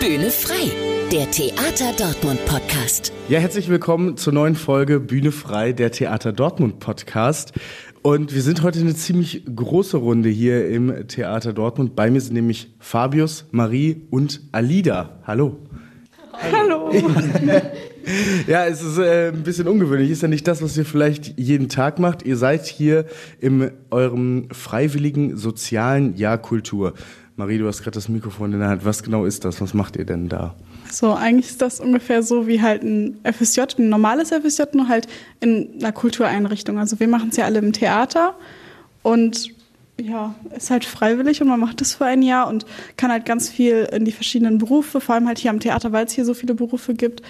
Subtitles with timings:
[0.00, 0.70] Bühne frei,
[1.10, 3.12] der Theater Dortmund Podcast.
[3.28, 7.52] Ja, herzlich willkommen zur neuen Folge Bühne frei, der Theater Dortmund Podcast.
[8.02, 11.96] Und wir sind heute eine ziemlich große Runde hier im Theater Dortmund.
[11.96, 15.18] Bei mir sind nämlich Fabius, Marie und Alida.
[15.26, 15.58] Hallo.
[16.32, 16.92] Hallo.
[18.46, 20.10] Ja, es ist äh, ein bisschen ungewöhnlich.
[20.10, 22.24] Ist ja nicht das, was ihr vielleicht jeden Tag macht.
[22.24, 23.04] Ihr seid hier
[23.38, 26.94] in eurem freiwilligen sozialen Jahr Kultur.
[27.38, 28.84] Marie, du hast gerade das Mikrofon in der Hand.
[28.84, 29.60] Was genau ist das?
[29.60, 30.56] Was macht ihr denn da?
[30.90, 35.06] So, eigentlich ist das ungefähr so wie halt ein FSJ, ein normales FSJ, nur halt
[35.38, 36.80] in einer Kultureinrichtung.
[36.80, 38.34] Also wir machen es ja alle im Theater
[39.04, 39.54] und
[40.00, 43.48] ja, ist halt freiwillig und man macht das für ein Jahr und kann halt ganz
[43.48, 46.34] viel in die verschiedenen Berufe, vor allem halt hier am Theater, weil es hier so
[46.34, 47.22] viele Berufe gibt,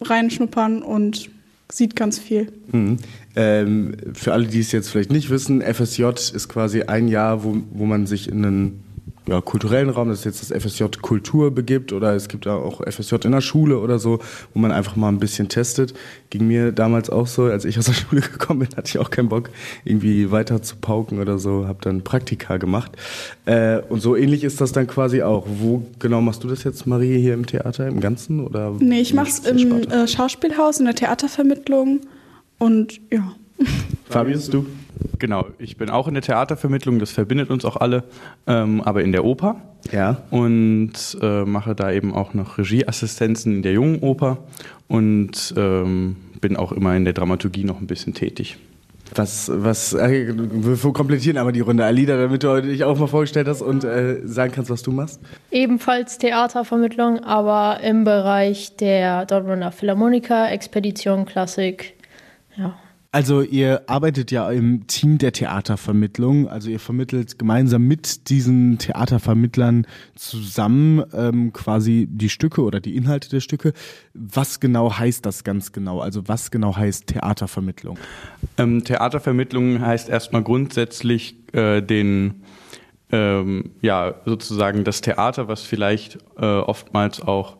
[0.00, 1.28] reinschnuppern und
[1.70, 2.50] sieht ganz viel.
[2.72, 2.96] Mhm.
[3.36, 7.58] Ähm, für alle, die es jetzt vielleicht nicht wissen, FSJ ist quasi ein Jahr, wo,
[7.70, 8.91] wo man sich in einen
[9.26, 13.16] ja, kulturellen Raum, das ist jetzt das FSJ Kultur begibt oder es gibt auch FSJ
[13.24, 14.18] in der Schule oder so,
[14.52, 15.94] wo man einfach mal ein bisschen testet.
[16.30, 19.10] Ging mir damals auch so, als ich aus der Schule gekommen bin, hatte ich auch
[19.10, 19.50] keinen Bock,
[19.84, 22.92] irgendwie weiter zu pauken oder so, habe dann Praktika gemacht.
[23.46, 25.46] Äh, und so ähnlich ist das dann quasi auch.
[25.46, 28.40] Wo genau machst du das jetzt, Marie, hier im Theater, im Ganzen?
[28.40, 32.00] Oder nee, ich mache es im äh, Schauspielhaus, in der Theatervermittlung
[32.58, 33.34] und ja.
[34.08, 34.66] Fabius, du?
[35.18, 38.04] Genau, ich bin auch in der Theatervermittlung, das verbindet uns auch alle,
[38.46, 39.56] ähm, aber in der Oper.
[39.90, 40.22] Ja.
[40.30, 44.38] Und äh, mache da eben auch noch Regieassistenzen in der Jungen Oper
[44.88, 48.58] und ähm, bin auch immer in der Dramaturgie noch ein bisschen tätig.
[49.14, 51.84] Was, was, äh, wir komplettieren aber die Runde.
[51.84, 54.90] Alida, damit du heute dich auch mal vorgestellt hast und äh, sagen kannst, was du
[54.90, 55.20] machst.
[55.50, 61.94] Ebenfalls Theatervermittlung, aber im Bereich der Dortmunder Philharmoniker, Expedition, Klassik,
[62.56, 62.74] ja.
[63.14, 69.86] Also ihr arbeitet ja im Team der Theatervermittlung, also ihr vermittelt gemeinsam mit diesen Theatervermittlern
[70.14, 73.74] zusammen ähm, quasi die Stücke oder die Inhalte der Stücke.
[74.14, 76.00] Was genau heißt das ganz genau?
[76.00, 77.98] Also was genau heißt Theatervermittlung?
[78.56, 82.44] Ähm, Theatervermittlung heißt erstmal grundsätzlich äh, den
[83.10, 87.58] ähm, ja sozusagen das Theater, was vielleicht äh, oftmals auch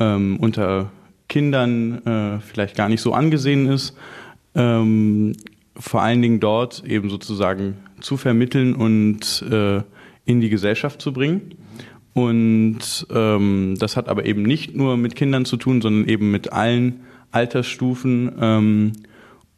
[0.00, 0.90] ähm, unter
[1.28, 3.94] Kindern äh, vielleicht gar nicht so angesehen ist
[4.54, 5.32] ähm,
[5.76, 9.82] vor allen Dingen dort eben sozusagen zu vermitteln und äh,
[10.24, 11.54] in die Gesellschaft zu bringen.
[12.12, 16.52] Und ähm, das hat aber eben nicht nur mit Kindern zu tun, sondern eben mit
[16.52, 17.00] allen
[17.30, 18.32] Altersstufen.
[18.40, 18.92] Ähm,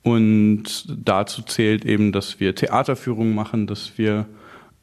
[0.02, 4.26] und dazu zählt eben, dass wir Theaterführungen machen, dass wir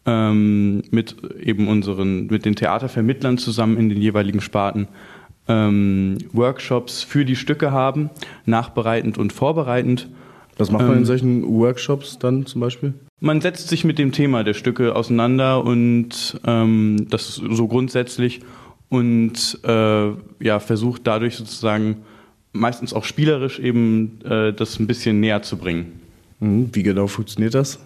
[0.06, 4.88] ähm, mit eben unseren, mit den Theatervermittlern zusammen in den jeweiligen Sparten
[5.50, 8.10] ähm, Workshops für die Stücke haben,
[8.46, 10.08] nachbereitend und vorbereitend.
[10.58, 12.94] Was macht man in ähm, solchen Workshops dann zum Beispiel?
[13.20, 18.42] Man setzt sich mit dem Thema der Stücke auseinander und ähm, das ist so grundsätzlich
[18.90, 21.98] und äh, ja, versucht dadurch sozusagen
[22.54, 26.00] meistens auch spielerisch eben äh, das ein bisschen näher zu bringen.
[26.40, 26.70] Mhm.
[26.74, 27.80] Wie genau funktioniert das?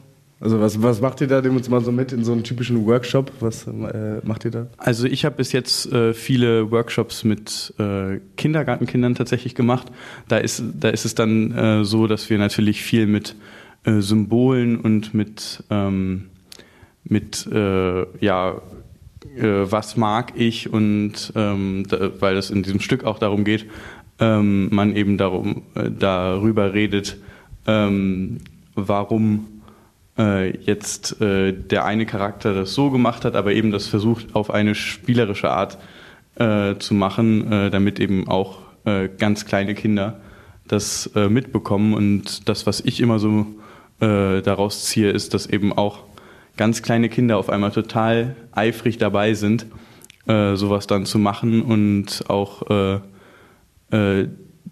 [0.44, 1.42] Also was, was macht ihr da?
[1.42, 3.32] Nehmen uns mal so mit in so einen typischen Workshop.
[3.40, 4.68] Was äh, macht ihr da?
[4.76, 9.90] Also ich habe bis jetzt äh, viele Workshops mit äh, Kindergartenkindern tatsächlich gemacht.
[10.28, 13.38] Da ist, da ist es dann äh, so, dass wir natürlich viel mit
[13.86, 16.26] äh, Symbolen und mit, ähm,
[17.06, 18.62] mit äh, ja,
[19.36, 23.66] was mag ich und ähm, da, weil es in diesem Stück auch darum geht,
[24.20, 27.18] ähm, man eben darum, darüber redet,
[27.66, 28.42] ähm,
[28.76, 29.48] warum
[30.18, 34.52] äh, jetzt äh, der eine Charakter das so gemacht hat, aber eben das versucht auf
[34.52, 35.78] eine spielerische Art
[36.36, 40.20] äh, zu machen, äh, damit eben auch äh, ganz kleine Kinder
[40.68, 41.94] das äh, mitbekommen.
[41.94, 43.46] Und das, was ich immer so
[44.00, 46.00] daraus ziehe, ist, dass eben auch
[46.58, 49.66] ganz kleine Kinder auf einmal total eifrig dabei sind,
[50.26, 53.00] sowas dann zu machen und auch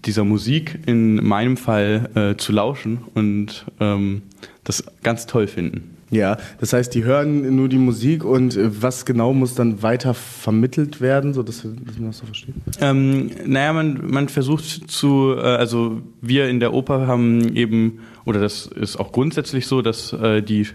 [0.06, 4.24] dieser Musik in meinem Fall zu lauschen und ähm,
[4.64, 5.98] das ganz toll finden.
[6.12, 10.14] Ja, das heißt, die hören nur die Musik und äh, was genau muss dann weiter
[10.14, 12.54] vermittelt werden, so dass, dass man das so versteht?
[12.82, 18.42] Ähm, naja, man, man versucht zu, äh, also wir in der Oper haben eben, oder
[18.42, 20.68] das ist auch grundsätzlich so, dass äh, die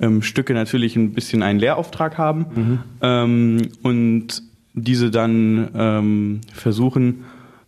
[0.00, 2.78] ähm, Stücke natürlich ein bisschen einen Lehrauftrag haben mhm.
[3.02, 4.42] ähm, und
[4.74, 7.22] diese dann ähm, versuchen,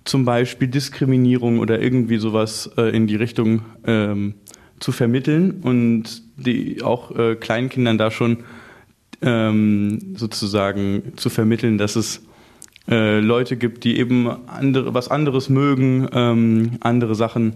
[0.05, 4.35] zum Beispiel Diskriminierung oder irgendwie sowas äh, in die Richtung ähm,
[4.81, 8.45] zu vermitteln und die auch äh, Kleinkindern da schon
[9.23, 12.23] ähm, sozusagen zu vermitteln, dass es
[12.89, 17.55] äh, Leute gibt, die eben andere, was anderes mögen, ähm, andere Sachen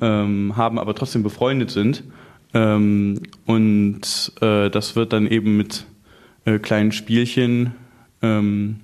[0.00, 2.04] ähm, haben, aber trotzdem befreundet sind.
[2.52, 5.86] Ähm, und äh, das wird dann eben mit
[6.44, 7.72] äh, kleinen Spielchen
[8.22, 8.80] ähm,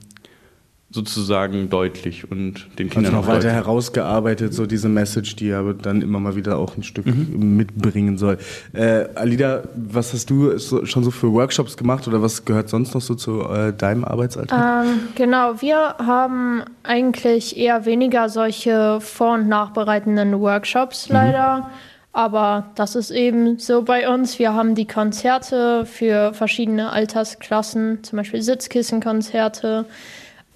[0.90, 3.54] sozusagen deutlich und den Also Kindern noch auch weiter deutlich.
[3.54, 8.38] herausgearbeitet, so diese Message, die aber dann immer mal wieder auch ein Stück mitbringen soll.
[8.72, 12.94] Äh, Alida, was hast du so, schon so für Workshops gemacht oder was gehört sonst
[12.94, 14.86] noch so zu äh, deinem Arbeitsalltag?
[14.86, 21.68] Ähm, genau, wir haben eigentlich eher weniger solche vor- und nachbereitenden Workshops leider.
[22.12, 24.38] Aber das ist eben so bei uns.
[24.38, 29.84] Wir haben die Konzerte für verschiedene Altersklassen, zum Beispiel Sitzkissenkonzerte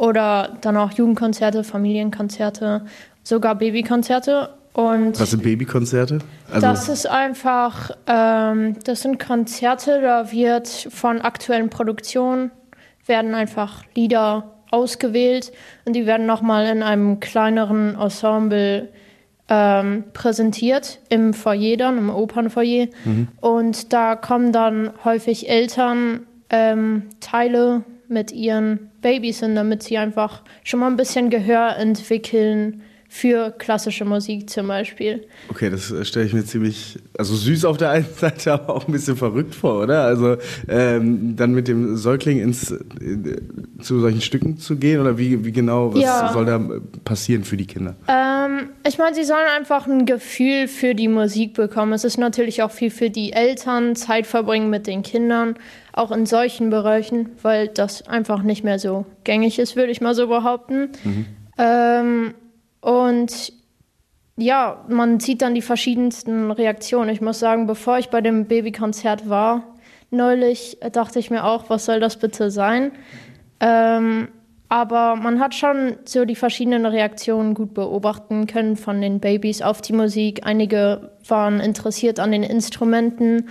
[0.00, 2.86] oder dann auch Jugendkonzerte, Familienkonzerte,
[3.22, 4.48] sogar Babykonzerte.
[4.72, 6.20] Und Was sind Babykonzerte?
[6.50, 12.50] Also, das ist einfach, ähm, das sind Konzerte, da wird von aktuellen Produktionen
[13.04, 15.52] werden einfach Lieder ausgewählt
[15.84, 18.88] und die werden nochmal in einem kleineren Ensemble
[19.50, 22.86] ähm, präsentiert im Foyer dann, im Opernfoyer.
[23.42, 30.42] Und da kommen dann häufig Eltern ähm, Teile mit ihren Babys hin, damit sie einfach
[30.64, 35.26] schon mal ein bisschen Gehör entwickeln für klassische Musik zum Beispiel.
[35.48, 38.86] okay, das äh, stelle ich mir ziemlich, also süß auf der einen Seite, aber auch
[38.86, 40.04] ein bisschen verrückt vor, oder?
[40.04, 40.36] Also
[40.68, 42.78] ähm, dann mit dem Säugling ins, äh,
[43.80, 46.30] zu solchen Stücken zu gehen oder wie, wie genau, was Ja.
[46.32, 47.96] soll da äh, passieren für die Kinder?
[48.06, 51.92] Ähm, ich meine, sie sollen einfach ein Gefühl für die Musik bekommen.
[51.92, 55.56] Es ist natürlich auch viel für die Eltern, Zeit verbringen mit den Kindern,
[55.92, 60.14] auch in solchen Bereichen, weil das einfach nicht mehr so gängig ist, würde ich mal
[60.14, 60.90] so behaupten.
[61.58, 62.34] Ähm,
[62.80, 63.52] und
[64.36, 67.10] ja, man sieht dann die verschiedensten Reaktionen.
[67.10, 69.74] Ich muss sagen, bevor ich bei dem Babykonzert war,
[70.10, 72.92] neulich äh, dachte ich mir auch, was soll das bitte sein?
[73.60, 74.28] Ähm,
[74.70, 79.82] aber man hat schon so die verschiedenen Reaktionen gut beobachten können von den Babys auf
[79.82, 80.46] die Musik.
[80.46, 83.48] Einige waren interessiert an den Instrumenten,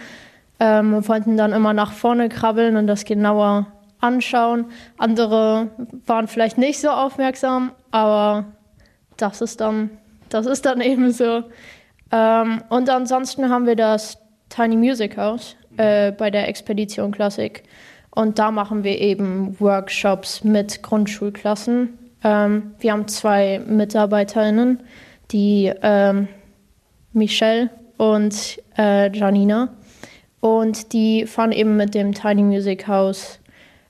[0.61, 3.67] ähm, wollten dann immer nach vorne krabbeln und das genauer
[3.99, 4.67] anschauen.
[4.97, 5.71] Andere
[6.05, 8.45] waren vielleicht nicht so aufmerksam, aber
[9.21, 9.89] das ist dann,
[10.29, 11.43] das ist dann eben so.
[12.11, 14.17] Ähm, und ansonsten haben wir das
[14.49, 17.63] Tiny Music House äh, bei der Expedition Klassik.
[18.11, 21.97] Und da machen wir eben Workshops mit Grundschulklassen.
[22.23, 24.81] Ähm, wir haben zwei MitarbeiterInnen,
[25.31, 26.27] die ähm,
[27.13, 29.69] Michelle und äh, Janina.
[30.41, 33.38] Und die fahren eben mit dem Tiny Music House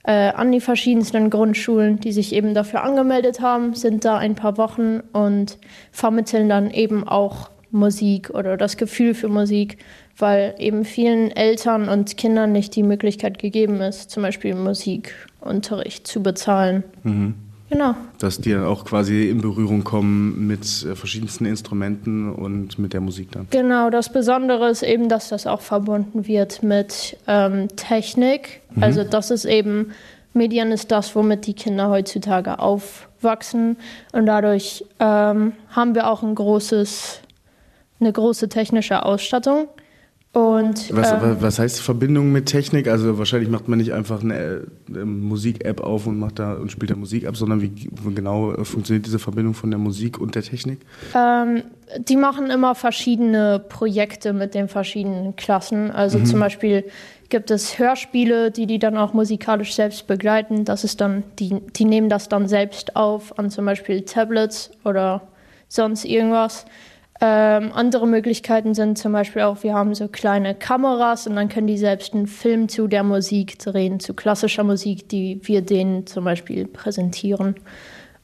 [0.09, 4.57] äh, an die verschiedensten Grundschulen, die sich eben dafür angemeldet haben, sind da ein paar
[4.57, 5.59] Wochen und
[5.91, 9.77] vermitteln dann eben auch Musik oder das Gefühl für Musik,
[10.17, 16.23] weil eben vielen Eltern und Kindern nicht die Möglichkeit gegeben ist, zum Beispiel Musikunterricht zu
[16.23, 16.83] bezahlen.
[17.69, 17.95] Genau.
[18.17, 23.01] Dass die dann auch quasi in Berührung kommen mit äh, verschiedensten Instrumenten und mit der
[23.01, 23.47] Musik dann.
[23.51, 28.61] Genau, das Besondere ist eben, dass das auch verbunden wird mit ähm, Technik.
[28.81, 29.91] Also das ist eben,
[30.33, 33.77] Medien ist das, womit die Kinder heutzutage aufwachsen.
[34.13, 37.19] Und dadurch ähm, haben wir auch ein großes,
[37.99, 39.67] eine große technische Ausstattung.
[40.31, 42.87] Und Was, ähm, was heißt Verbindung mit Technik?
[42.87, 46.91] Also wahrscheinlich macht man nicht einfach eine äh, Musik-App auf und macht da und spielt
[46.91, 50.43] da Musik ab, sondern wie, genau äh, funktioniert diese Verbindung von der Musik und der
[50.43, 50.81] Technik?
[51.15, 51.63] Ähm,
[51.97, 55.89] die machen immer verschiedene Projekte mit den verschiedenen Klassen.
[55.89, 56.83] Also zum Beispiel
[57.29, 60.63] gibt es Hörspiele, die die dann auch musikalisch selbst begleiten.
[60.63, 65.23] Das ist dann, die, die nehmen das dann selbst auf an zum Beispiel Tablets oder
[65.67, 66.65] sonst irgendwas.
[67.21, 71.67] Ähm, andere Möglichkeiten sind zum Beispiel auch, wir haben so kleine Kameras und dann können
[71.67, 76.23] die selbst einen Film zu der Musik drehen, zu klassischer Musik, die wir denen zum
[76.23, 77.55] Beispiel präsentieren.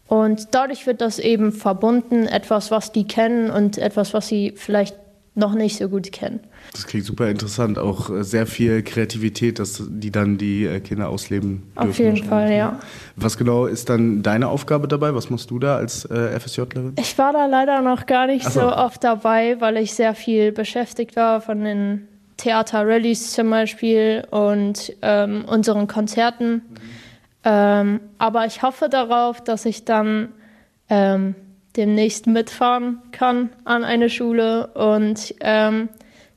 [0.07, 4.95] Und dadurch wird das eben verbunden, etwas, was die kennen und etwas, was sie vielleicht
[5.35, 6.39] noch nicht so gut kennen.
[6.71, 7.77] Das klingt super interessant.
[7.77, 11.89] Auch äh, sehr viel Kreativität, dass die dann die äh, Kinder ausleben dürfen.
[11.89, 12.57] Auf jeden Fall, ne?
[12.57, 12.79] ja.
[13.17, 15.13] Was genau ist dann deine Aufgabe dabei?
[15.13, 16.93] Was machst du da als äh, FSJlerin?
[16.97, 18.61] Ich war da leider noch gar nicht so.
[18.61, 24.93] so oft dabei, weil ich sehr viel beschäftigt war von den Theater-Rallies zum Beispiel und
[25.01, 26.61] ähm, unseren Konzerten.
[27.43, 30.29] Ähm, aber ich hoffe darauf, dass ich dann
[30.89, 31.35] ähm,
[31.77, 35.89] demnächst mitfahren kann an eine Schule und ähm,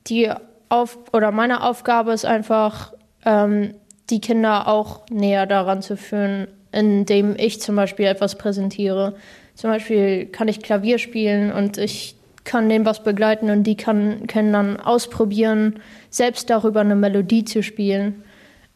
[0.07, 0.31] die
[0.69, 2.93] auf oder meine Aufgabe ist einfach,
[3.25, 3.73] ähm,
[4.09, 9.15] die Kinder auch näher daran zu führen, indem ich zum Beispiel etwas präsentiere.
[9.55, 14.25] Zum Beispiel kann ich Klavier spielen und ich kann denen was begleiten und die kann,
[14.27, 15.79] können dann ausprobieren,
[16.09, 18.23] selbst darüber eine Melodie zu spielen.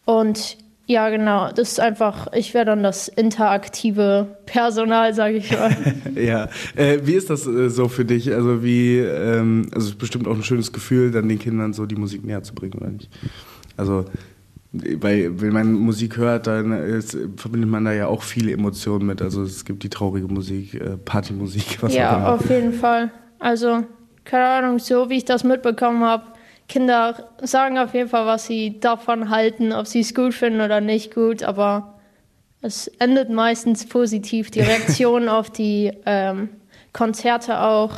[0.06, 5.76] Und ja, genau, das ist einfach, ich wäre dann das interaktive Personal, sage ich mal.
[6.16, 8.34] Ja, äh, wie ist das äh, so für dich?
[8.34, 11.86] Also wie, ähm, also es ist bestimmt auch ein schönes Gefühl, dann den Kindern so
[11.86, 13.10] die Musik näher zu bringen, oder nicht?
[13.78, 14.06] Also
[14.74, 19.22] weil wenn man Musik hört, dann ist, verbindet man da ja auch viele Emotionen mit.
[19.22, 22.04] Also es gibt die traurige Musik, äh, Partymusik, was auch immer.
[22.04, 23.12] Ja, auf jeden Fall.
[23.38, 23.84] Also,
[24.24, 26.24] keine Ahnung, so wie ich das mitbekommen habe,
[26.74, 30.82] Kinder sagen auf jeden Fall, was sie davon halten, ob sie es gut finden oder
[30.82, 31.94] nicht gut, aber
[32.64, 36.50] es endet meistens positiv, die Reaktion auf die ähm,
[36.92, 37.92] Konzerte auch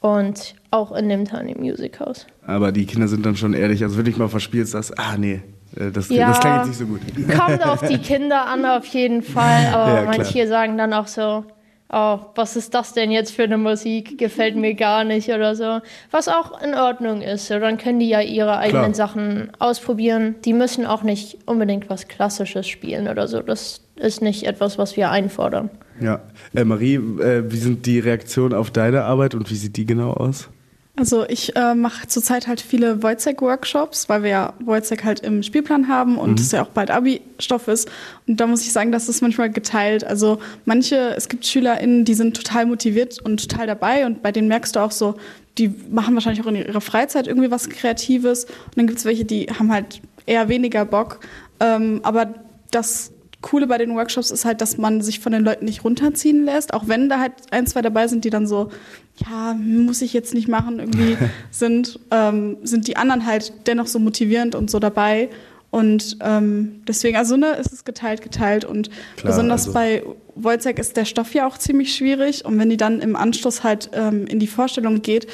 [0.00, 2.26] und auch in dem Tiny Music House.
[2.46, 5.40] Aber die Kinder sind dann schon ehrlich, also wenn ich mal verspielst, das, ah nee,
[5.74, 6.28] äh, das, Ja.
[6.28, 7.00] das klingt jetzt nicht so gut.
[7.34, 9.66] Kommt auf die Kinder an, auf jeden Fall.
[9.72, 11.46] Aber Ja, manche sagen dann auch so,
[11.94, 14.18] oh, was ist das denn jetzt für eine Musik?
[14.18, 15.80] Gefällt mir gar nicht oder so.
[16.10, 17.46] Was auch in Ordnung ist.
[17.46, 18.94] So, dann können die ja ihre eigenen Klar.
[18.94, 20.34] Sachen ausprobieren.
[20.44, 23.40] Die müssen auch nicht unbedingt was Klassisches spielen oder so.
[23.40, 25.70] Das ist nicht etwas, was wir einfordern.
[26.00, 26.20] Ja.
[26.54, 30.12] Äh, Marie, äh, wie sind die Reaktionen auf deine Arbeit und wie sieht die genau
[30.12, 30.48] aus?
[30.96, 35.88] Also ich äh, mache zurzeit halt viele Wojciech-Workshops, weil wir ja Wojciech halt im Spielplan
[35.88, 37.90] haben und es ja auch bald Abi-Stoff ist.
[38.28, 40.04] Und da muss ich sagen, das ist manchmal geteilt.
[40.04, 44.46] Also manche, es gibt SchülerInnen, die sind total motiviert und total dabei und bei denen
[44.46, 45.16] merkst du auch so,
[45.58, 48.44] die machen wahrscheinlich auch in ihrer Freizeit irgendwie was Kreatives.
[48.44, 51.18] Und dann gibt es welche, die haben halt eher weniger Bock.
[51.58, 52.34] Ähm, aber
[52.70, 53.10] das
[53.44, 56.72] Coole bei den Workshops ist halt, dass man sich von den Leuten nicht runterziehen lässt,
[56.72, 58.70] auch wenn da halt ein, zwei dabei sind, die dann so,
[59.16, 61.18] ja, muss ich jetzt nicht machen, irgendwie
[61.50, 65.28] sind, ähm, sind die anderen halt dennoch so motivierend und so dabei.
[65.70, 68.64] Und ähm, deswegen, also ne, ist es geteilt, geteilt.
[68.64, 70.02] Und Klar, besonders also- bei
[70.36, 72.46] Wojciech ist der Stoff ja auch ziemlich schwierig.
[72.46, 75.26] Und wenn die dann im Anschluss halt ähm, in die Vorstellung geht,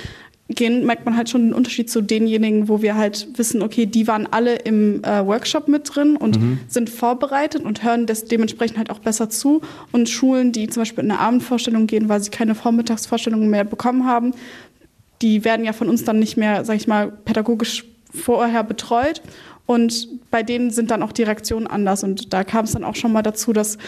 [0.51, 4.07] gehen, merkt man halt schon den Unterschied zu denjenigen, wo wir halt wissen, okay, die
[4.07, 6.39] waren alle im äh, Workshop mit drin und
[6.69, 9.63] sind vorbereitet und hören des, dementsprechend halt auch besser zu.
[9.93, 14.07] Und Schulen, die zum Beispiel in eine Abendvorstellung gehen, weil sie keine Vormittagsvorstellungen mehr bekommen
[14.07, 14.33] haben,
[15.23, 19.23] die werden ja von uns dann nicht mehr, sag ich mal, pädagogisch vorher betreut.
[19.67, 22.03] Und bei denen sind dann auch die Reaktionen anders.
[22.03, 23.79] Und da kam es dann auch schon mal dazu, dass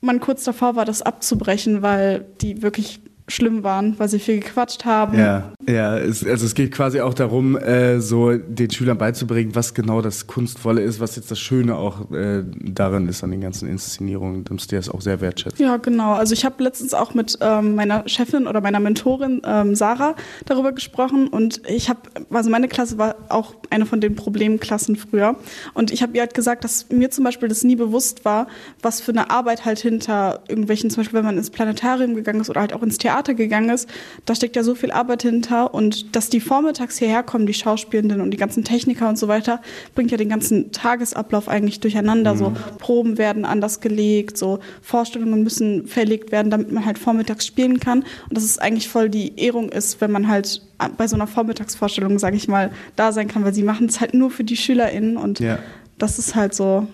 [0.00, 4.84] man kurz davor war, das abzubrechen, weil die wirklich schlimm waren, weil sie viel gequatscht
[4.84, 5.18] haben.
[5.18, 9.74] Ja, ja es, also es geht quasi auch darum, äh, so den Schülern beizubringen, was
[9.74, 13.68] genau das Kunstvolle ist, was jetzt das Schöne auch äh, darin ist an den ganzen
[13.68, 15.64] Inszenierungen, dass die das auch sehr wertschätzen.
[15.64, 16.12] Ja, genau.
[16.12, 20.14] Also ich habe letztens auch mit ähm, meiner Chefin oder meiner Mentorin ähm, Sarah
[20.46, 25.36] darüber gesprochen und ich habe, also meine Klasse war auch eine von den Problemklassen früher
[25.74, 28.46] und ich habe ihr halt gesagt, dass mir zum Beispiel das nie bewusst war,
[28.82, 32.50] was für eine Arbeit halt hinter irgendwelchen, zum Beispiel wenn man ins Planetarium gegangen ist
[32.50, 33.88] oder halt auch ins Theater gegangen ist,
[34.24, 38.20] da steckt ja so viel Arbeit hinter und dass die vormittags hierher kommen, die Schauspielenden
[38.20, 39.60] und die ganzen Techniker und so weiter,
[39.94, 42.36] bringt ja den ganzen Tagesablauf eigentlich durcheinander.
[42.36, 47.80] So Proben werden anders gelegt, so Vorstellungen müssen verlegt werden, damit man halt vormittags spielen
[47.80, 48.00] kann.
[48.00, 50.62] Und dass es eigentlich voll die Ehrung ist, wenn man halt
[50.96, 54.14] bei so einer Vormittagsvorstellung, sage ich mal, da sein kann, weil sie machen es halt
[54.14, 55.58] nur für die SchülerInnen und Ja.
[55.98, 56.86] das ist halt so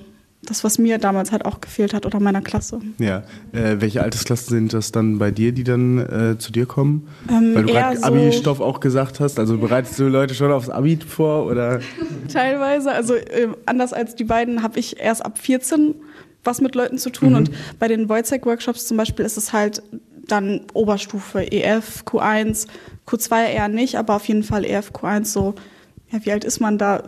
[0.50, 2.80] das, was mir damals halt auch gefehlt hat oder meiner Klasse.
[2.98, 3.22] Ja.
[3.52, 7.08] Äh, welche Altersklassen sind das dann bei dir, die dann äh, zu dir kommen?
[7.28, 9.38] Ähm, Weil du gerade so- Abi-Stoff auch gesagt hast.
[9.38, 11.80] Also bereitest du Leute schon aufs Abi vor oder?
[12.32, 15.94] Teilweise, also äh, anders als die beiden habe ich erst ab 14
[16.44, 17.34] was mit Leuten zu tun.
[17.34, 19.82] Und bei den Wojciech-Workshops zum Beispiel ist es halt
[20.28, 22.66] dann Oberstufe, EF, Q1,
[23.06, 25.54] Q2 eher nicht, aber auf jeden Fall EF, Q1 so,
[26.10, 27.02] ja, wie alt ist man da?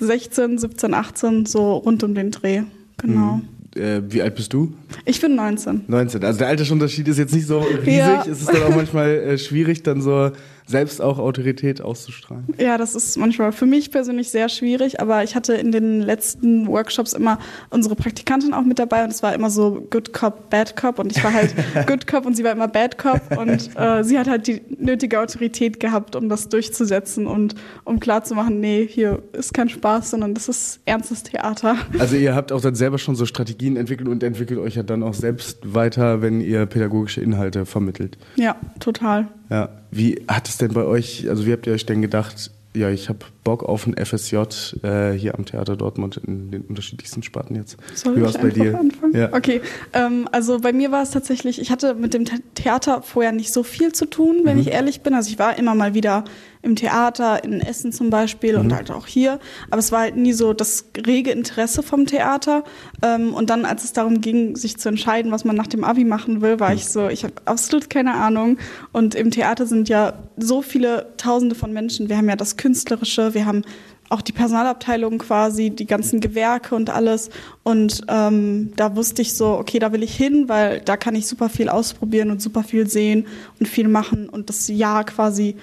[0.00, 2.62] 16, 17, 18, so rund um den Dreh.
[2.96, 3.40] Genau.
[3.76, 4.72] Äh, wie alt bist du?
[5.04, 5.84] Ich bin 19.
[5.86, 6.24] 19.
[6.24, 7.96] Also der Altersunterschied ist jetzt nicht so riesig.
[7.96, 8.22] Ja.
[8.22, 10.30] Es ist dann auch manchmal äh, schwierig, dann so
[10.66, 12.46] selbst auch Autorität auszustrahlen.
[12.58, 16.66] Ja, das ist manchmal für mich persönlich sehr schwierig, aber ich hatte in den letzten
[16.68, 17.38] Workshops immer
[17.70, 21.14] unsere Praktikantin auch mit dabei und es war immer so Good Cop, Bad Cop und
[21.14, 21.54] ich war halt
[21.86, 25.20] Good Cop und sie war immer Bad Cop und äh, sie hat halt die nötige
[25.20, 27.54] Autorität gehabt, um das durchzusetzen und
[27.84, 31.76] um klarzumachen, nee, hier ist kein Spaß, sondern das ist ernstes Theater.
[31.98, 35.02] Also ihr habt auch dann selber schon so Strategien entwickelt und entwickelt euch ja dann
[35.02, 38.16] auch selbst weiter, wenn ihr pädagogische Inhalte vermittelt.
[38.36, 39.28] Ja, total.
[39.50, 39.68] Ja.
[39.90, 43.08] Wie hat es denn bei euch, also wie habt ihr euch denn gedacht, ja, ich
[43.08, 44.36] habe Bock auf ein FSJ
[44.82, 47.76] äh, hier am Theater Dortmund in den unterschiedlichsten Sparten jetzt.
[47.94, 48.76] Soll wie ich war's bei dir?
[48.76, 49.16] anfangen?
[49.16, 49.32] Ja.
[49.32, 49.60] Okay,
[49.92, 53.52] ähm, also bei mir war es tatsächlich, ich hatte mit dem The- Theater vorher nicht
[53.52, 55.14] so viel zu tun, wenn ich ehrlich bin.
[55.14, 56.24] Also ich war immer mal wieder
[56.64, 59.38] im Theater, in Essen zum Beispiel und halt auch hier.
[59.70, 62.64] Aber es war halt nie so das rege Interesse vom Theater.
[63.02, 66.04] Ähm, und dann, als es darum ging, sich zu entscheiden, was man nach dem Abi
[66.04, 68.58] machen will, war ich so, ich habe absolut keine Ahnung.
[68.92, 72.08] Und im Theater sind ja so viele Tausende von Menschen.
[72.08, 73.62] Wir haben ja das Künstlerische, wir haben
[74.10, 77.30] auch die Personalabteilung quasi, die ganzen Gewerke und alles.
[77.62, 81.26] Und ähm, da wusste ich so, okay, da will ich hin, weil da kann ich
[81.26, 83.26] super viel ausprobieren und super viel sehen
[83.58, 85.56] und viel machen und das Jahr quasi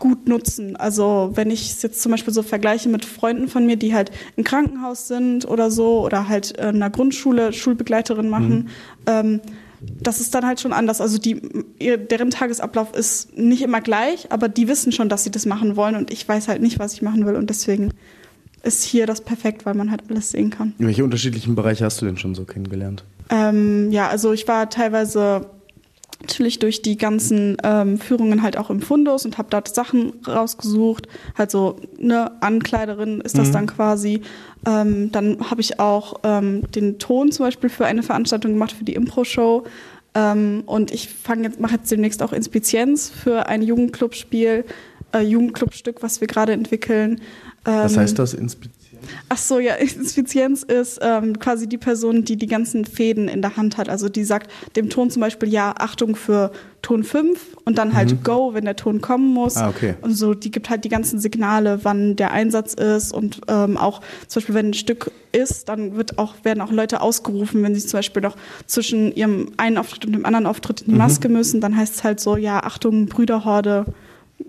[0.00, 0.74] gut nutzen.
[0.74, 4.10] Also wenn ich es jetzt zum Beispiel so vergleiche mit Freunden von mir, die halt
[4.36, 8.68] im Krankenhaus sind oder so oder halt in einer Grundschule Schulbegleiterin machen, mhm.
[9.06, 9.40] ähm,
[9.80, 11.00] das ist dann halt schon anders.
[11.00, 11.40] Also die,
[11.80, 15.94] deren Tagesablauf ist nicht immer gleich, aber die wissen schon, dass sie das machen wollen
[15.94, 17.92] und ich weiß halt nicht, was ich machen will und deswegen
[18.62, 20.74] ist hier das perfekt, weil man halt alles sehen kann.
[20.78, 23.04] welche unterschiedlichen Bereiche hast du denn schon so kennengelernt?
[23.30, 25.46] Ähm, ja, also ich war teilweise
[26.20, 31.08] natürlich durch die ganzen ähm, Führungen halt auch im Fundus und habe dort Sachen rausgesucht.
[31.36, 33.52] Halt so eine Ankleiderin ist das mhm.
[33.52, 34.22] dann quasi.
[34.66, 38.84] Ähm, dann habe ich auch ähm, den Ton zum Beispiel für eine Veranstaltung gemacht für
[38.84, 39.64] die Impro-Show.
[40.14, 44.64] Ähm, und ich fange jetzt mache jetzt demnächst auch Inspizienz für ein Jugendclubspiel,
[45.12, 47.20] äh, Jugendclubstück, was wir gerade entwickeln.
[47.64, 48.79] was heißt ähm, das Inspizienz?
[49.28, 53.56] Ach so, ja, Inspizienz ist ähm, quasi die Person, die die ganzen Fäden in der
[53.56, 53.88] Hand hat.
[53.88, 56.50] Also die sagt dem Ton zum Beispiel, ja, Achtung für
[56.82, 58.22] Ton 5 und dann halt mhm.
[58.22, 59.56] Go, wenn der Ton kommen muss.
[59.56, 59.94] Ah, okay.
[60.00, 64.00] Und so, die gibt halt die ganzen Signale, wann der Einsatz ist und ähm, auch
[64.28, 67.86] zum Beispiel, wenn ein Stück ist, dann wird auch, werden auch Leute ausgerufen, wenn sie
[67.86, 68.36] zum Beispiel noch
[68.66, 70.98] zwischen ihrem einen Auftritt und dem anderen Auftritt in die mhm.
[70.98, 73.86] Maske müssen, dann heißt es halt so, ja, Achtung, Brüderhorde,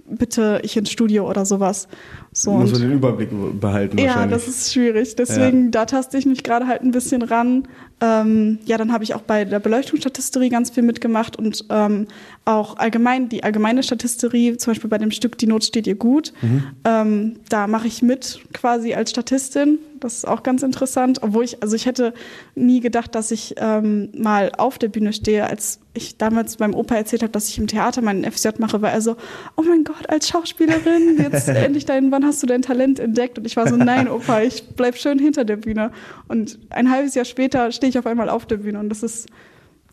[0.09, 1.87] bitte ich ins Studio oder sowas.
[2.33, 5.15] So, Muss man den Überblick behalten Ja, das ist schwierig.
[5.17, 5.71] Deswegen, ja.
[5.71, 7.67] da taste ich mich gerade halt ein bisschen ran.
[7.99, 12.07] Ähm, ja, dann habe ich auch bei der Beleuchtungsstatisterie ganz viel mitgemacht und ähm,
[12.45, 16.33] auch allgemein die allgemeine Statisterie, zum Beispiel bei dem Stück Die Not steht ihr gut.
[16.41, 16.63] Mhm.
[16.85, 19.77] Ähm, da mache ich mit quasi als Statistin.
[19.99, 21.19] Das ist auch ganz interessant.
[21.21, 22.13] Obwohl ich, also ich hätte
[22.55, 25.45] nie gedacht, dass ich ähm, mal auf der Bühne stehe.
[25.45, 28.91] Als ich damals meinem Opa erzählt habe, dass ich im Theater meinen FSJ mache, war
[28.91, 29.15] er so,
[29.57, 33.37] oh mein Gott, als Schauspielerin, jetzt endlich dein, wann hast du dein Talent entdeckt?
[33.37, 35.91] Und ich war so, nein, Opa, ich bleib schön hinter der Bühne.
[36.27, 39.27] Und ein halbes Jahr später stehe ich auf einmal auf der Bühne und das ist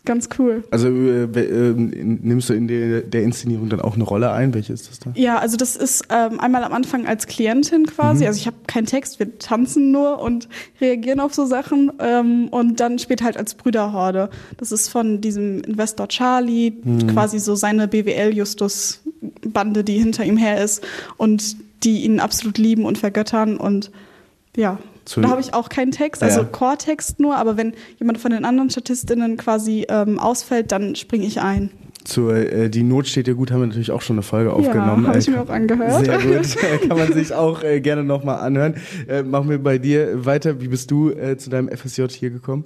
[0.04, 0.64] ganz cool.
[0.70, 4.54] Also äh, äh, nimmst du in der, der, Inszenierung dann auch eine Rolle ein?
[4.54, 5.12] Welche ist das da?
[5.14, 8.22] Ja, also das ist ähm, einmal am Anfang als Klientin quasi.
[8.22, 8.28] Mhm.
[8.28, 10.48] Also ich habe keinen Text, wir tanzen nur und
[10.80, 11.92] reagieren auf so Sachen.
[11.98, 14.30] Ähm, und dann später halt als Brüderhorde.
[14.56, 17.08] Das ist von diesem Investor Charlie, mhm.
[17.08, 20.82] quasi so seine BWL-Justus-Bande, die hinter ihm her ist
[21.18, 23.90] und die ihn absolut lieben und vergöttern und
[24.56, 26.46] ja, zu da habe ich auch keinen Text, also ja.
[26.46, 31.40] Core-Text nur, aber wenn jemand von den anderen Statistinnen quasi ähm, ausfällt, dann springe ich
[31.40, 31.70] ein.
[32.04, 35.04] Zur äh, Die Not steht dir gut, haben wir natürlich auch schon eine Folge aufgenommen.
[35.04, 36.04] Ja, habe ich mir auch angehört.
[36.04, 36.56] Sehr gut,
[36.88, 38.74] kann man sich auch äh, gerne nochmal anhören.
[39.08, 40.60] Äh, machen wir bei dir weiter.
[40.60, 42.64] Wie bist du äh, zu deinem FSJ hier gekommen?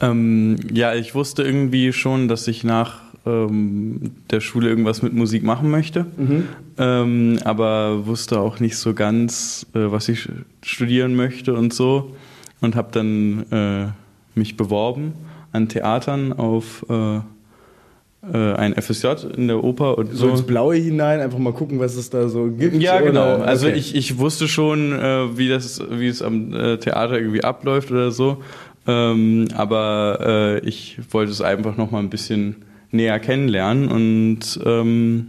[0.00, 5.42] Ähm, ja, ich wusste irgendwie schon, dass ich nach ähm, der Schule irgendwas mit Musik
[5.42, 6.48] machen möchte, mhm.
[6.78, 10.28] ähm, aber wusste auch nicht so ganz, äh, was ich
[10.62, 12.14] studieren möchte und so
[12.60, 15.12] und habe dann äh, mich beworben
[15.52, 20.26] an Theatern auf äh, äh ein FSJ in der Oper und so.
[20.26, 22.76] So ins Blaue hinein, einfach mal gucken, was es da so gibt.
[22.76, 23.36] Ja, genau.
[23.36, 23.44] Oder?
[23.44, 27.90] Also ich, ich wusste schon, äh, wie das, wie es am äh, Theater irgendwie abläuft
[27.90, 28.42] oder so.
[28.86, 32.56] Ähm, aber ich wollte es einfach noch mal ein bisschen
[32.92, 35.26] näher kennenlernen und ähm,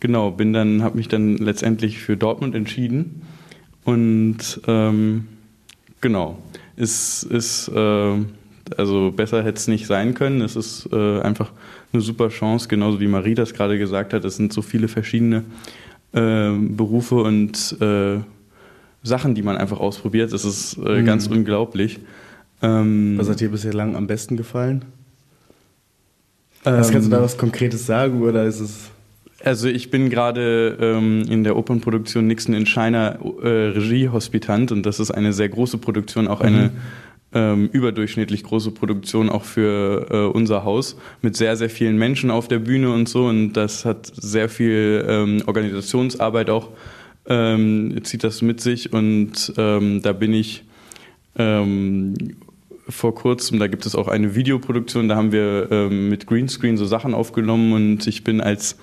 [0.00, 3.22] genau bin dann habe mich dann letztendlich für Dortmund entschieden
[3.84, 5.26] und ähm,
[6.00, 6.38] genau
[6.76, 8.14] ist ist äh,
[8.76, 10.40] also besser hätte es nicht sein können.
[10.40, 11.52] Es ist äh, einfach
[11.92, 14.24] eine super Chance, genauso wie Marie das gerade gesagt hat.
[14.24, 15.44] Es sind so viele verschiedene
[16.12, 18.18] äh, Berufe und äh,
[19.02, 20.32] Sachen, die man einfach ausprobiert.
[20.32, 21.04] Es ist äh, mhm.
[21.04, 22.00] ganz unglaublich.
[22.62, 24.84] Ähm, Was hat dir bisher lang am besten gefallen?
[26.66, 28.90] Was kannst du da ähm, was Konkretes sagen oder ist es?
[29.44, 34.98] Also ich bin gerade ähm, in der Opernproduktion Nixon in China äh, Regiehospitant und das
[34.98, 36.70] ist eine sehr große Produktion, auch eine mhm.
[37.32, 42.48] ähm, überdurchschnittlich große Produktion auch für äh, unser Haus mit sehr, sehr vielen Menschen auf
[42.48, 46.70] der Bühne und so und das hat sehr viel ähm, Organisationsarbeit auch,
[47.26, 50.64] ähm, zieht das mit sich und ähm, da bin ich
[52.88, 56.86] vor kurzem, da gibt es auch eine Videoproduktion, da haben wir ähm, mit Greenscreen so
[56.86, 58.76] Sachen aufgenommen und ich bin als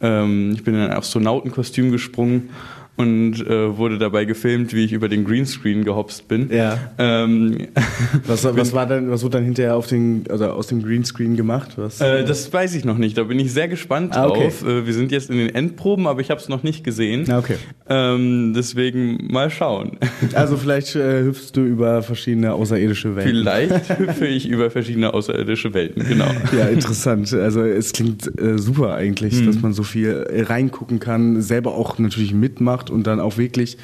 [0.00, 2.50] ähm, ich bin in ein Astronautenkostüm gesprungen
[2.96, 6.48] und äh, wurde dabei gefilmt, wie ich über den Greenscreen gehopst bin.
[6.52, 6.78] Ja.
[6.98, 7.68] Ähm,
[8.26, 11.72] was, was war denn, was wurde dann hinterher auf den, also aus dem Greenscreen gemacht?
[11.76, 12.00] Was?
[12.00, 13.18] Äh, das weiß ich noch nicht.
[13.18, 14.44] Da bin ich sehr gespannt ah, okay.
[14.44, 14.64] drauf.
[14.64, 17.28] Äh, wir sind jetzt in den Endproben, aber ich habe es noch nicht gesehen.
[17.28, 17.56] Ah, okay.
[17.88, 19.98] Ähm, deswegen mal schauen.
[20.34, 23.34] Also vielleicht äh, hüpfst du über verschiedene außerirdische Welten.
[23.34, 26.30] Vielleicht hüpfe ich über verschiedene außerirdische Welten, genau.
[26.56, 27.32] Ja, interessant.
[27.32, 29.46] Also es klingt äh, super eigentlich, mhm.
[29.46, 33.76] dass man so viel reingucken kann, selber auch natürlich mitmacht macht und dann auch wirklich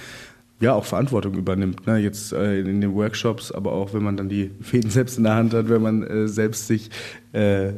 [0.60, 1.86] ja auch Verantwortung übernimmt.
[1.86, 1.98] Ne?
[1.98, 5.34] Jetzt äh, in den Workshops, aber auch wenn man dann die Fäden selbst in der
[5.34, 6.90] Hand hat, wenn man äh, selbst sich
[7.32, 7.68] äh,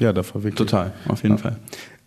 [0.00, 0.68] ja davor wirklich.
[0.70, 1.42] Total, auf jeden ja.
[1.42, 1.56] Fall.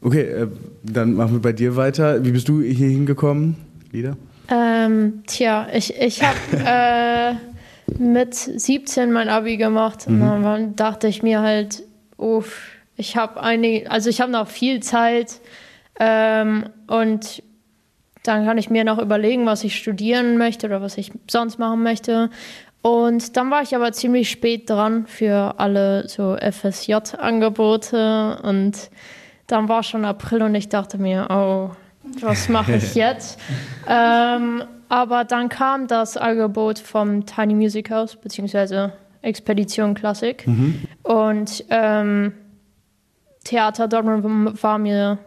[0.02, 0.48] Okay, äh,
[0.84, 2.24] dann machen wir bei dir weiter.
[2.26, 3.56] Wie bist du hier hingekommen,
[3.92, 4.16] Lida?
[4.50, 10.44] Ähm, tja, ich, ich habe äh, mit 17 mein Abi gemacht und Mhm.
[10.44, 11.84] dann dachte ich mir halt,
[12.18, 12.62] uff,
[12.96, 15.40] ich habe einige, also ich habe noch viel Zeit
[16.00, 17.42] ähm, und
[18.24, 21.84] dann kann ich mir noch überlegen, was ich studieren möchte oder was ich sonst machen
[21.84, 22.30] möchte.
[22.82, 28.90] Und dann war ich aber ziemlich spät dran für alle so FSJ-Angebote und
[29.48, 31.72] dann war schon April und ich dachte mir, oh,
[32.22, 33.40] was mache ich jetzt?
[33.88, 40.46] ähm, aber dann kam das Angebot vom Tiny Music House, beziehungsweise Expedition Klassik.
[41.04, 42.34] Und ähm,
[43.44, 45.18] Theater Dortmund war mir,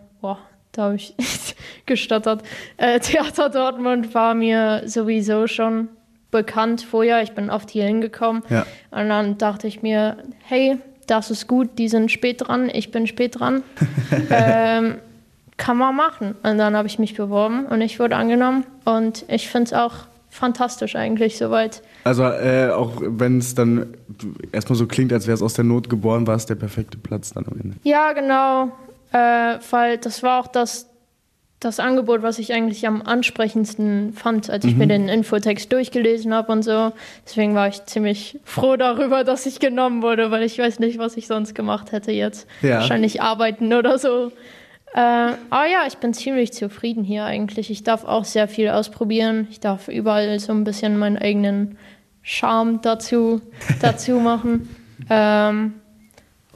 [0.76, 1.14] da habe ich
[1.86, 2.42] gestottert.
[2.76, 5.88] Äh, Theater Dortmund war mir sowieso schon
[6.30, 7.22] bekannt vorher.
[7.22, 8.42] Ich bin oft hier hingekommen.
[8.50, 8.66] Ja.
[8.90, 13.06] Und dann dachte ich mir, hey, das ist gut, die sind spät dran, ich bin
[13.06, 13.62] spät dran.
[14.30, 14.96] ähm,
[15.56, 16.34] kann man machen.
[16.42, 18.66] Und dann habe ich mich beworben und ich wurde angenommen.
[18.84, 19.94] Und ich finde es auch
[20.28, 21.82] fantastisch eigentlich soweit.
[22.04, 23.94] Also äh, auch wenn es dann
[24.52, 27.32] erstmal so klingt, als wäre es aus der Not geboren, war es der perfekte Platz
[27.32, 27.76] dann am Ende.
[27.84, 28.70] Ja, genau.
[29.16, 30.90] Äh, weil das war auch das,
[31.58, 36.52] das Angebot, was ich eigentlich am ansprechendsten fand, als ich mir den Infotext durchgelesen habe
[36.52, 36.92] und so.
[37.24, 41.16] Deswegen war ich ziemlich froh darüber, dass ich genommen wurde, weil ich weiß nicht, was
[41.16, 42.46] ich sonst gemacht hätte jetzt.
[42.60, 42.76] Ja.
[42.76, 44.32] Wahrscheinlich arbeiten oder so.
[44.92, 47.70] Äh, aber ja, ich bin ziemlich zufrieden hier eigentlich.
[47.70, 49.48] Ich darf auch sehr viel ausprobieren.
[49.50, 51.78] Ich darf überall so ein bisschen meinen eigenen
[52.22, 53.40] Charme dazu,
[53.80, 54.68] dazu machen.
[55.08, 55.74] Ähm,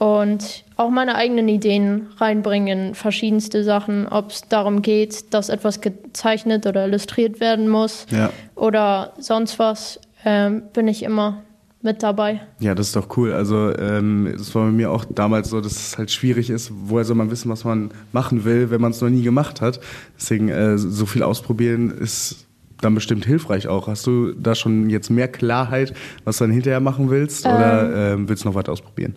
[0.01, 5.79] und auch meine eigenen Ideen reinbringen in verschiedenste Sachen, ob es darum geht, dass etwas
[5.79, 8.31] gezeichnet oder illustriert werden muss Ja.
[8.55, 11.43] oder sonst was, ähm, bin ich immer
[11.83, 12.41] mit dabei.
[12.59, 13.31] Ja, das ist doch cool.
[13.31, 16.71] Also ähm, es war bei mir auch damals so, dass es halt schwierig ist.
[16.85, 19.79] Woher soll man wissen, was man machen will, wenn man es noch nie gemacht hat?
[20.19, 22.47] Deswegen äh, so viel ausprobieren ist
[22.81, 23.87] dann bestimmt hilfreich auch.
[23.87, 27.45] Hast du da schon jetzt mehr Klarheit, was du dann hinterher machen willst?
[27.45, 29.15] Oder ähm, willst du noch weiter ausprobieren?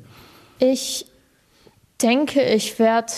[0.58, 1.06] Ich
[2.00, 3.12] denke, ich werde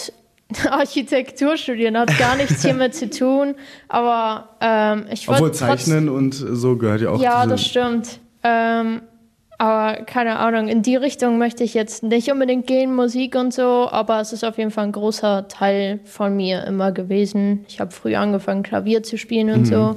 [0.71, 3.55] Architektur studieren, hat gar nichts hiermit zu tun,
[3.89, 8.21] aber ähm, ich Obwohl wollte trotz- Zeichnen und so gehört ja auch Ja, das stimmt.
[8.45, 9.03] Ähm,
[9.59, 13.89] aber keine Ahnung, in die Richtung möchte ich jetzt nicht unbedingt gehen, Musik und so,
[13.91, 17.65] aber es ist auf jeden Fall ein großer Teil von mir immer gewesen.
[17.69, 19.97] Ich habe früh angefangen, Klavier zu spielen und so.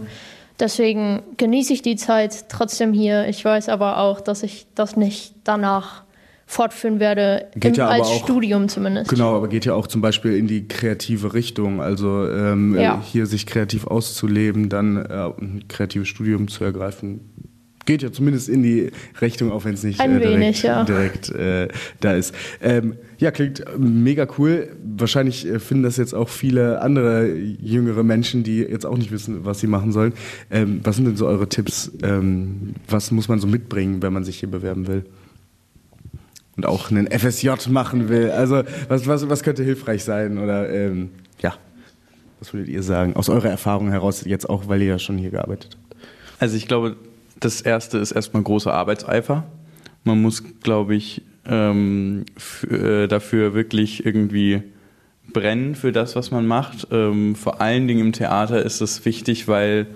[0.60, 3.28] Deswegen genieße ich die Zeit trotzdem hier.
[3.28, 6.04] Ich weiß aber auch, dass ich das nicht danach
[6.52, 9.12] fortführen werde, Geht im, ja als auch- Studium zumindest.
[9.12, 11.80] Genau, aber geht ja auch zum Beispiel in die kreative Richtung.
[11.80, 12.96] Also ähm, Ja.
[12.96, 17.20] äh, hier sich kreativ auszuleben, dann äh, ein kreatives Studium zu ergreifen.
[17.86, 18.90] Geht ja zumindest in die
[19.22, 20.84] Richtung, auch wenn es nicht äh, direkt, wenig, ja.
[20.86, 21.68] direkt äh,
[22.00, 22.34] da ist.
[22.62, 24.70] Ähm, ja, klingt mega cool.
[24.98, 29.46] Wahrscheinlich äh, finden das jetzt auch viele andere jüngere Menschen, die jetzt auch nicht wissen,
[29.46, 30.14] was sie machen sollen.
[30.50, 31.92] Ähm, was sind denn so eure Tipps?
[32.02, 35.06] Ähm, was muss man so mitbringen, wenn man sich hier bewerben will?
[36.60, 38.32] Und auch einen FSJ machen will.
[38.32, 40.38] Also was, was, was könnte hilfreich sein?
[40.38, 41.54] Oder ähm, ja,
[42.40, 43.16] was würdet ihr sagen?
[43.16, 45.96] Aus eurer Erfahrung heraus, jetzt auch, weil ihr ja schon hier gearbeitet habt.
[46.42, 46.98] Also ich glaube,
[47.40, 49.46] das erste ist erstmal großer Arbeitseifer.
[50.04, 52.26] Man muss, glaube ich, ähm,
[52.70, 54.64] äh, dafür wirklich irgendwie
[55.32, 56.88] brennen für das, was man macht.
[56.92, 59.88] Ähm, vor allen Dingen im Theater ist es wichtig, weil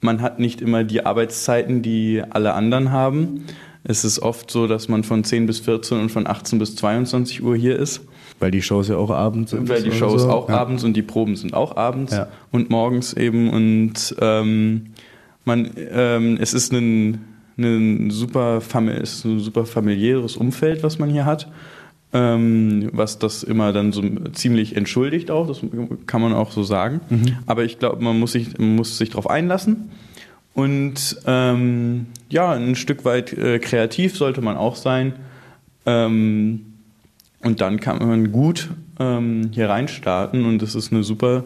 [0.00, 3.44] man hat nicht immer die Arbeitszeiten, die alle anderen haben.
[3.84, 7.42] Es ist oft so, dass man von 10 bis 14 und von 18 bis 22
[7.42, 8.02] Uhr hier ist.
[8.38, 9.68] Weil die Shows ja auch abends sind.
[9.68, 10.30] Weil die Shows so.
[10.30, 10.58] auch ja.
[10.58, 12.28] abends und die Proben sind auch abends Ja.
[12.50, 13.50] und morgens eben.
[13.50, 14.86] Und ähm,
[15.44, 17.24] man, ähm, es ist ein,
[17.58, 18.60] ein, super,
[19.02, 21.50] es ist ein super familiäres Umfeld, was man hier hat.
[22.12, 25.60] Ähm, was das immer dann so ziemlich entschuldigt auch, das
[26.06, 27.00] kann man auch so sagen.
[27.46, 29.90] Aber ich glaube, man muss sich, man muss sich darauf einlassen.
[30.54, 35.14] Und ähm, ja, ein Stück weit äh, kreativ sollte man auch sein.
[35.86, 36.66] Ähm,
[37.42, 41.44] und dann kann man gut ähm, hier reinstarten und das ist eine super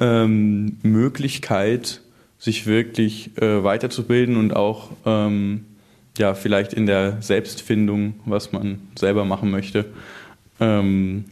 [0.00, 2.00] ähm, Möglichkeit,
[2.38, 5.66] sich wirklich äh, weiterzubilden und auch ähm,
[6.18, 9.86] ja, vielleicht in der Selbstfindung, was man selber machen möchte,
[10.60, 11.24] ähm,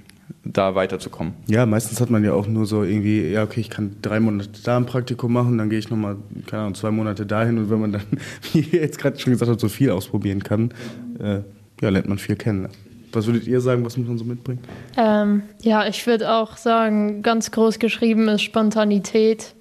[0.44, 1.34] da weiterzukommen.
[1.46, 4.50] Ja, meistens hat man ja auch nur so irgendwie, ja, okay, ich kann drei Monate
[4.64, 7.80] da ein Praktikum machen, dann gehe ich nochmal, keine Ahnung, zwei Monate dahin und wenn
[7.80, 8.02] man dann,
[8.52, 10.72] wie ihr jetzt gerade schon gesagt habt, so viel ausprobieren kann,
[11.18, 11.40] äh,
[11.80, 12.68] ja, lernt man viel kennen.
[13.12, 14.60] Was würdet ihr sagen, was muss man so mitbringen?
[14.96, 19.54] Ähm, ja, ich würde auch sagen, ganz groß geschrieben ist Spontanität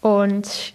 [0.00, 0.72] und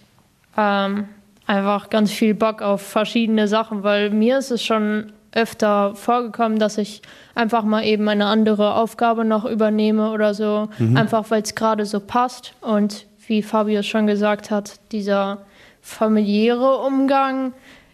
[0.56, 1.04] ähm,
[1.46, 6.78] einfach ganz viel Bock auf verschiedene Sachen, weil mir ist es schon öfter vorgekommen, dass
[6.78, 7.02] ich
[7.34, 12.00] einfach mal eben eine andere Aufgabe noch übernehme oder so, einfach weil es gerade so
[12.00, 12.54] passt.
[12.60, 15.42] Und wie Fabio schon gesagt hat, dieser
[15.82, 17.52] familiäre Umgang,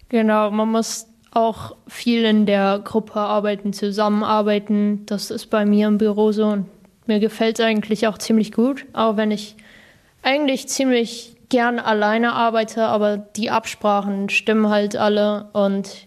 [0.09, 5.05] genau, man muss auch viel in der Gruppe arbeiten, zusammenarbeiten.
[5.07, 6.67] Das ist bei mir im Büro so und
[7.07, 9.57] mir gefällt es eigentlich auch ziemlich gut, auch wenn ich
[10.23, 16.07] eigentlich ziemlich gern alleine arbeite, aber die Absprachen stimmen halt alle und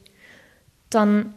[0.89, 1.33] dann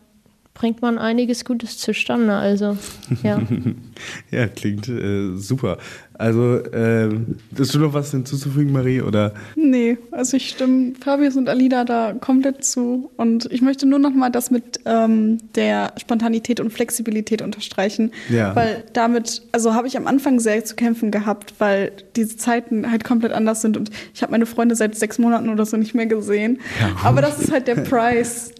[0.54, 2.34] bringt man einiges Gutes zustande.
[2.34, 2.76] Also,
[3.22, 3.40] ja.
[4.30, 5.78] ja, klingt äh, super.
[6.20, 9.00] Also, ähm, hast du noch was hinzuzufügen, Marie?
[9.00, 9.32] Oder?
[9.56, 13.10] Nee, also ich stimme Fabius und Alida da komplett zu.
[13.16, 18.10] Und ich möchte nur noch mal das mit ähm, der Spontanität und Flexibilität unterstreichen.
[18.28, 18.54] Ja.
[18.54, 23.02] Weil damit, also habe ich am Anfang sehr zu kämpfen gehabt, weil diese Zeiten halt
[23.02, 23.78] komplett anders sind.
[23.78, 26.58] Und ich habe meine Freunde seit sechs Monaten oder so nicht mehr gesehen.
[26.80, 28.52] Ja, Aber das ist halt der Preis,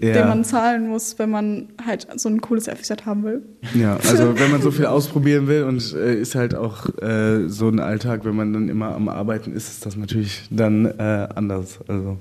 [0.00, 0.12] Ja.
[0.12, 3.42] den man zahlen muss, wenn man halt so ein cooles FZ haben will.
[3.74, 7.07] Ja, also wenn man so viel ausprobieren will und äh, ist halt auch äh,
[7.46, 11.28] so ein Alltag, wenn man dann immer am Arbeiten ist, ist das natürlich dann äh,
[11.34, 11.78] anders.
[11.88, 12.18] Also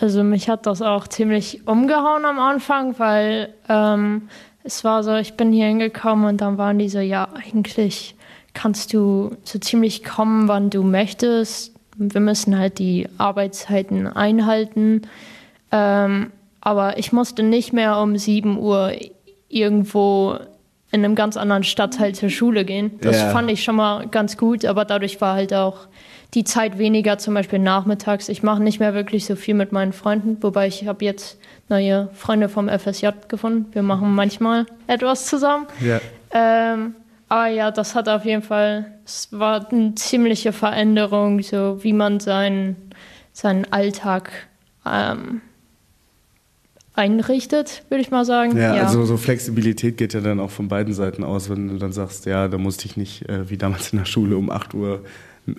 [0.00, 4.28] Also mich hat das auch ziemlich umgehauen am Anfang, weil ähm,
[4.64, 8.14] es war so, ich bin hier hingekommen und dann waren die so, ja, eigentlich
[8.54, 11.74] kannst du so ziemlich kommen, wann du möchtest.
[11.96, 15.02] Wir müssen halt die Arbeitszeiten einhalten.
[15.72, 18.92] Ähm, aber ich musste nicht mehr um 7 Uhr
[19.48, 20.38] irgendwo
[20.90, 22.98] in einem ganz anderen Stadtteil zur Schule gehen.
[23.02, 23.28] Das Ja.
[23.30, 25.86] fand ich schon mal ganz gut, aber dadurch war halt auch
[26.34, 28.28] die Zeit weniger, zum Beispiel nachmittags.
[28.28, 32.08] Ich mache nicht mehr wirklich so viel mit meinen Freunden, wobei ich habe jetzt neue
[32.14, 33.66] Freunde vom FSJ gefunden.
[33.72, 35.66] Wir machen manchmal etwas zusammen.
[35.80, 36.00] ja.
[36.30, 36.94] Ähm,
[37.30, 42.20] aber ja, das hat auf jeden Fall, es war eine ziemliche Veränderung, so wie man
[42.20, 42.76] seinen,
[43.34, 44.30] seinen Alltag
[44.86, 45.42] ähm,
[46.98, 48.56] einrichtet, würde ich mal sagen.
[48.58, 51.92] Ja, also so Flexibilität geht ja dann auch von beiden Seiten aus, wenn du dann
[51.92, 55.02] sagst, ja, da musste ich nicht äh, wie damals in der Schule um 8 Uhr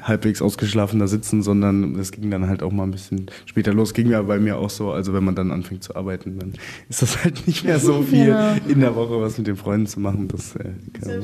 [0.02, 3.96] halbwegs ausgeschlafen da sitzen, sondern es ging dann halt auch mal ein bisschen später los.
[3.96, 4.92] Ging ja bei mir auch so.
[4.92, 6.54] Also wenn man dann anfängt zu arbeiten, dann
[6.90, 8.56] ist das halt nicht mehr so viel Ja.
[8.68, 10.28] in der Woche was mit den Freunden zu machen.
[10.28, 11.24] Das, äh, kann,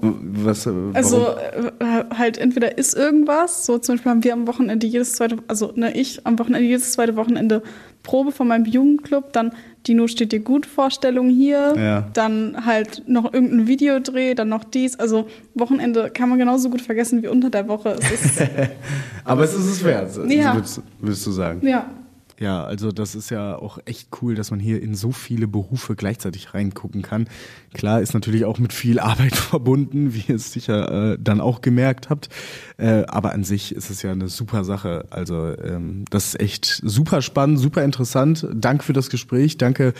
[0.00, 1.70] was, äh, Also warum?
[1.80, 5.72] äh, halt entweder ist irgendwas, so zum Beispiel haben wir am Wochenende jedes zweite, also
[5.74, 7.62] ne, ich am Wochenende jedes zweite Wochenende
[8.02, 9.52] Probe von meinem Jugendclub, dann
[9.86, 12.08] Dino steht dir gut Vorstellung hier, Ja.
[12.14, 14.98] dann halt noch irgendein Videodreh, dann noch dies.
[14.98, 17.96] Also Wochenende kann man genauso gut vergessen wie unter der Woche.
[18.00, 18.42] Es ist,
[19.24, 20.54] Aber es ist es wert, Ja.
[20.54, 21.66] würdest, würdest du sagen.
[21.66, 21.90] ja.
[22.38, 25.96] Ja, also das ist ja auch echt cool, dass man hier in so viele Berufe
[25.96, 27.28] gleichzeitig reingucken kann.
[27.74, 31.62] Klar, ist natürlich auch mit viel Arbeit verbunden, wie ihr es sicher äh, dann auch
[31.62, 32.28] gemerkt habt.
[32.76, 35.06] Äh, aber an sich ist es ja eine super Sache.
[35.10, 38.46] Also ähm, das ist echt super spannend, super interessant.
[38.54, 39.58] Danke für das Gespräch.
[39.58, 39.92] Danke,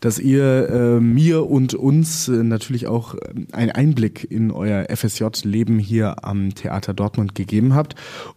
[0.00, 5.78] dass ihr äh, mir und uns äh, natürlich auch ähm, einen Einblick in euer FSJ-Leben
[5.78, 7.94] hier am Theater Dortmund gegeben habt.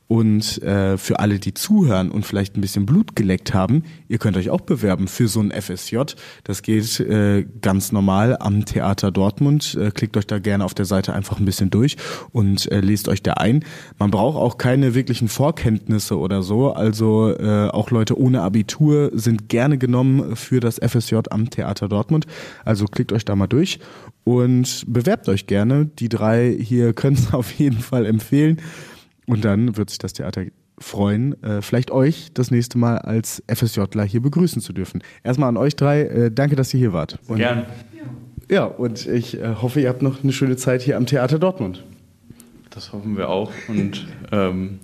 [0.08, 4.38] Und äh, für alle, die zuhören und vielleicht ein bisschen Blut geleckt haben, ihr könnt
[4.38, 5.98] euch auch bewerben für so ein FSJ.
[6.46, 9.76] Das geht äh, ganz normal am Theater Dortmund.
[9.76, 11.98] Äh, klickt euch da gerne auf der Seite einfach ein bisschen durch
[12.32, 13.66] und äh, lest euch da ein.
[14.00, 16.72] Man braucht auch keine wirklichen Vorkenntnisse oder so.
[16.72, 22.28] Also äh, auch Leute ohne Abitur sind gerne genommen für das FSJ am Theater Dortmund.
[22.64, 23.80] Also klickt euch da mal durch
[24.24, 25.86] und bewerbt euch gerne.
[25.86, 28.62] Die drei hier können es auf jeden Fall empfehlen.
[29.28, 30.46] Und dann wird sich das Theater
[30.80, 35.04] freuen, äh, vielleicht euch das nächste Mal als FSJler hier begrüßen zu dürfen.
[35.24, 37.20] Erstmal an euch drei, äh, danke, dass ihr hier wart.
[37.28, 37.66] Und, Gern.
[38.50, 41.84] Ja, und ich äh, hoffe, ihr habt noch eine schöne Zeit hier am Theater Dortmund.
[42.70, 43.52] Das hoffen wir auch.
[43.68, 44.80] Und ähm,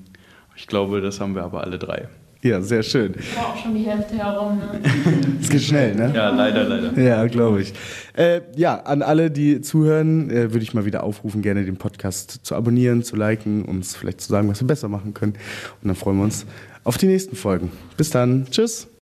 [0.55, 2.09] ich glaube, das haben wir aber alle drei.
[2.43, 3.15] Ja, sehr schön.
[3.35, 4.59] War auch schon die Hälfte herum.
[4.59, 4.81] Ne?
[5.41, 6.11] Es geht schnell, ne?
[6.13, 7.01] Ja, leider, leider.
[7.01, 7.73] Ja, glaube ich.
[8.15, 12.39] Äh, ja, an alle, die zuhören, äh, würde ich mal wieder aufrufen, gerne den Podcast
[12.43, 15.33] zu abonnieren, zu liken, uns vielleicht zu sagen, was wir besser machen können.
[15.81, 16.45] Und dann freuen wir uns
[16.83, 17.71] auf die nächsten Folgen.
[17.95, 18.45] Bis dann.
[18.51, 18.87] Tschüss.